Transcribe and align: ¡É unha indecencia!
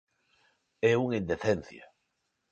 ¡É 0.89 0.91
unha 1.03 1.19
indecencia! 1.21 1.83